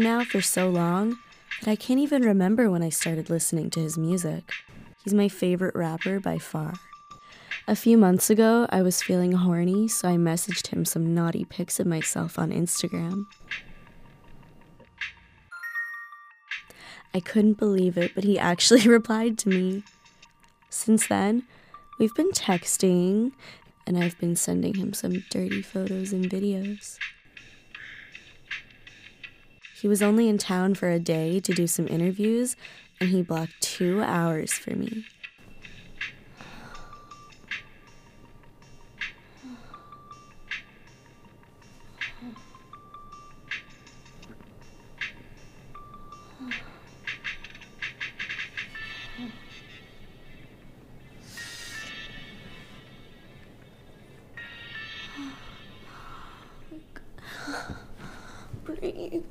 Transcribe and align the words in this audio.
now 0.00 0.24
for 0.24 0.40
so 0.42 0.68
long 0.68 1.18
that 1.60 1.70
I 1.70 1.76
can't 1.76 2.00
even 2.00 2.22
remember 2.22 2.70
when 2.70 2.82
I 2.82 2.90
started 2.90 3.30
listening 3.30 3.70
to 3.70 3.80
his 3.80 3.96
music. 3.96 4.50
He's 5.02 5.14
my 5.14 5.28
favorite 5.28 5.74
rapper 5.74 6.20
by 6.20 6.38
far. 6.38 6.74
A 7.66 7.76
few 7.76 7.96
months 7.96 8.28
ago, 8.28 8.66
I 8.70 8.82
was 8.82 9.02
feeling 9.02 9.32
horny, 9.32 9.88
so 9.88 10.08
I 10.08 10.16
messaged 10.16 10.68
him 10.68 10.84
some 10.84 11.14
naughty 11.14 11.44
pics 11.44 11.80
of 11.80 11.86
myself 11.86 12.38
on 12.38 12.50
Instagram. 12.50 13.24
I 17.14 17.20
couldn't 17.20 17.58
believe 17.58 17.96
it, 17.96 18.14
but 18.14 18.24
he 18.24 18.38
actually 18.38 18.82
replied 18.88 19.38
to 19.38 19.48
me. 19.48 19.82
Since 20.68 21.06
then, 21.06 21.44
we've 21.98 22.14
been 22.14 22.32
texting, 22.32 23.32
and 23.86 23.96
I've 23.96 24.18
been 24.18 24.36
sending 24.36 24.74
him 24.74 24.92
some 24.92 25.24
dirty 25.30 25.62
photos 25.62 26.12
and 26.12 26.28
videos. 26.28 26.98
He 29.80 29.88
was 29.88 30.02
only 30.02 30.28
in 30.28 30.36
town 30.36 30.74
for 30.74 30.90
a 30.90 30.98
day 30.98 31.40
to 31.40 31.54
do 31.54 31.66
some 31.66 31.88
interviews, 31.88 32.54
and 33.00 33.08
he 33.08 33.22
blocked 33.22 33.60
two 33.60 34.02
hours 34.02 34.52
for 34.52 34.76
me. 34.76 35.06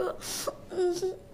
Break. 0.00 0.16
Oh 0.72 1.29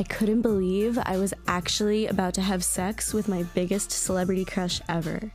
I 0.00 0.02
couldn't 0.04 0.40
believe 0.40 0.98
I 0.98 1.18
was 1.18 1.34
actually 1.46 2.06
about 2.06 2.32
to 2.34 2.40
have 2.40 2.64
sex 2.64 3.12
with 3.12 3.28
my 3.28 3.42
biggest 3.54 3.90
celebrity 3.90 4.46
crush 4.46 4.80
ever. 4.88 5.30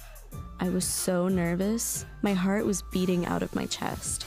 I 0.59 0.69
was 0.69 0.85
so 0.85 1.27
nervous, 1.27 2.03
my 2.23 2.33
heart 2.33 2.65
was 2.65 2.81
beating 2.91 3.27
out 3.27 3.43
of 3.43 3.53
my 3.53 3.67
chest. 3.67 4.24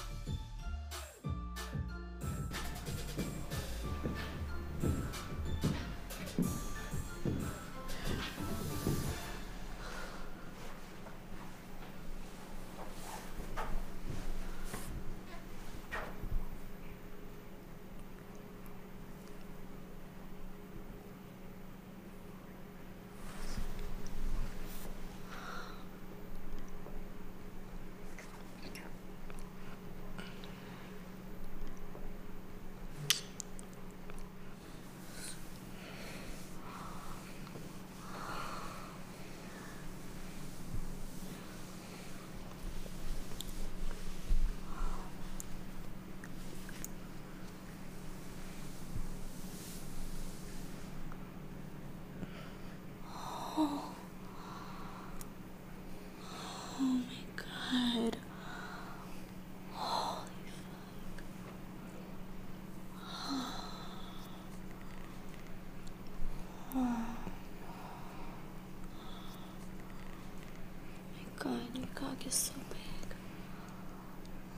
Your 71.74 71.86
cock 71.94 72.26
is 72.26 72.34
so 72.34 72.52
big. 72.70 73.16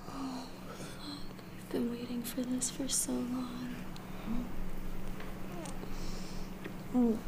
Oh 0.08 0.46
fuck. 0.76 1.18
I've 1.58 1.70
been 1.70 1.90
waiting 1.90 2.22
for 2.22 2.42
this 2.42 2.70
for 2.70 2.88
so 2.88 3.12
long. 3.12 3.74
Oh. 6.94 7.18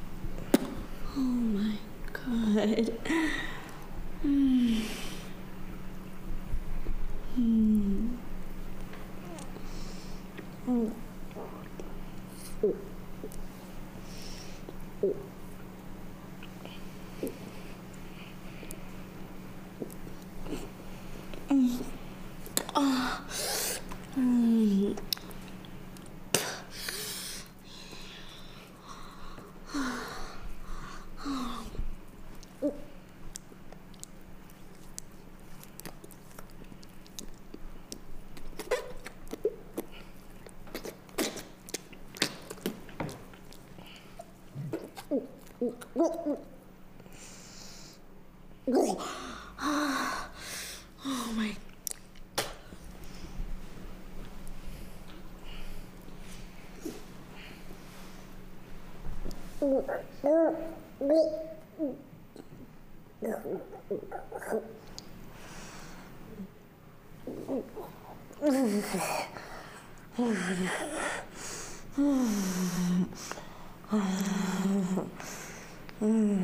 Oh 1.16 1.20
my 1.20 1.76
god. 2.12 2.93
Hmm. 4.22 4.78
Hmm. 7.34 8.09
Oh. 10.69 10.93
Oh. 12.62 12.75
Oh. 15.03 15.14
Mm. 21.50 21.84
Ah. 22.76 23.25
Mm. 24.16 24.97
Oh 45.94 46.38
my. 51.37 51.56
Oh 76.04 76.43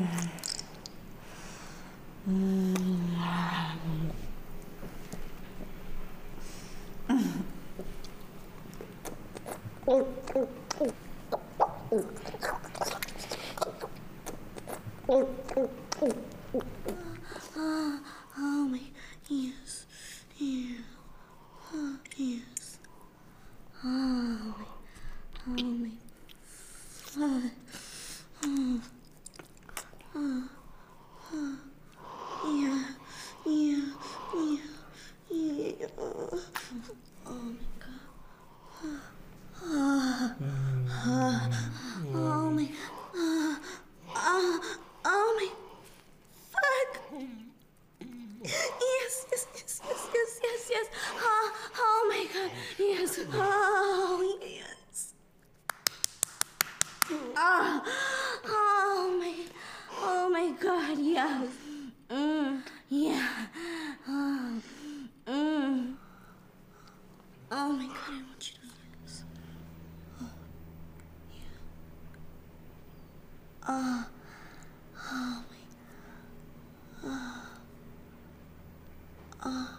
yeah. 61.29 61.47
Mm. 62.09 62.61
Yeah. 62.89 63.27
Oh. 64.07 64.61
Mm. 65.27 65.93
oh 67.51 67.71
my 67.73 67.85
god, 67.85 67.95
I 68.07 68.23
want 68.23 68.51
you 68.51 68.55
to 68.55 68.65
learn 68.65 68.91
this. 69.03 69.23
Oh. 70.19 70.29
Yeah. 71.31 71.59
Oh. 73.67 74.05
Oh 75.11 75.43
my. 75.49 75.63
Oh. 77.05 77.43
Oh. 79.45 79.78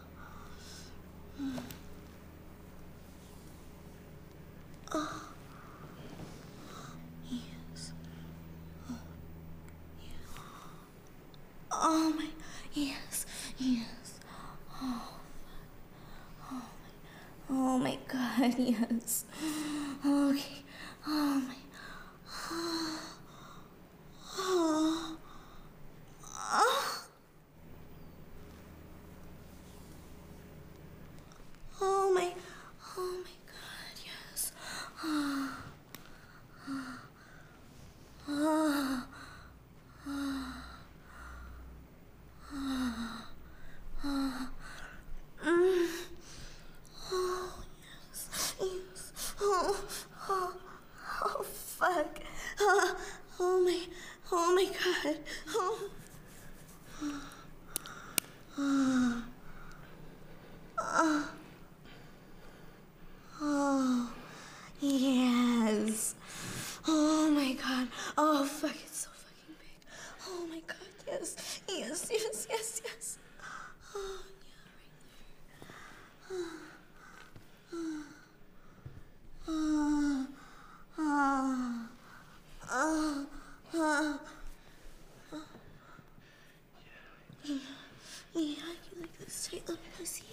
Yeah, 88.50 88.56
oh, 88.67 88.75
you 88.97 89.02
like 89.02 89.19
this 89.20 89.47
tight 89.49 89.61
little 89.69 89.76
pussy? 89.97 90.25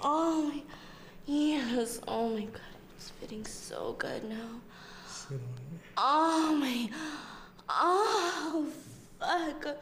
Oh 0.03 0.51
my, 0.53 0.61
yes. 1.25 1.99
Oh 2.07 2.29
my 2.29 2.41
God, 2.41 2.61
it's 2.95 3.09
fitting 3.11 3.45
so 3.45 3.95
good 3.97 4.23
now. 4.23 4.61
Sit 5.07 5.33
on 5.33 5.39
it. 5.39 5.81
Oh 5.97 6.55
my, 6.59 6.89
oh 7.69 8.67
fuck. 9.19 9.77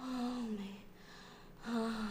Oh 0.00 0.44
my, 0.58 0.74
oh. 1.68 2.10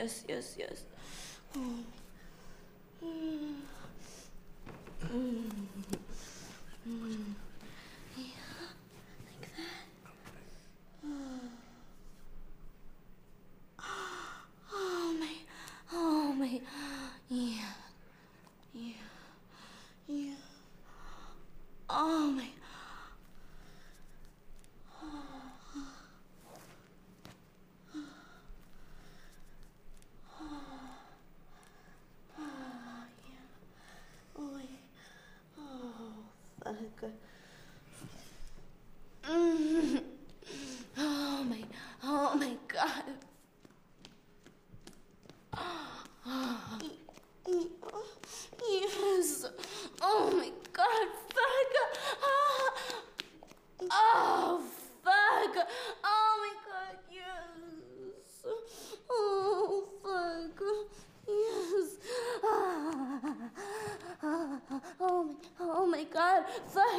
yes, 0.00 0.24
yes, 0.28 0.56
yes. 0.58 0.82
Mm. 1.56 1.84
Mm. 3.02 3.54
mm. 5.12 5.39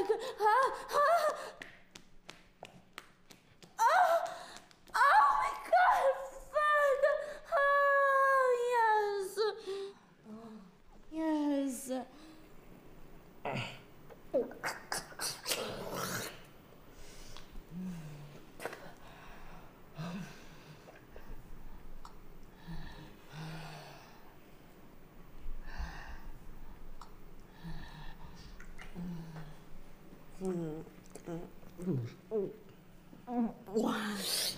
Fuck. 0.08 0.20
Ah, 0.42 0.72
ah. 0.92 1.34
Oh, 3.80 4.14
oh 4.96 5.24
my 5.42 5.54
god, 5.72 6.16
fuck. 6.54 7.04
Oh, 7.58 8.46
yes. 8.72 9.40
Yes. 11.12 12.06
Yes. 33.74 34.58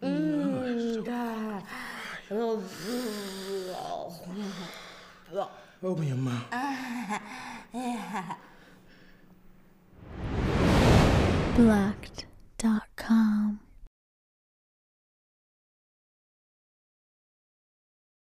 Mm, 0.00 1.04
God. 1.04 1.62
Open 5.82 6.06
your 6.06 6.16
mouth. 6.16 6.44
Blacked 11.56 12.26
dot 12.58 12.84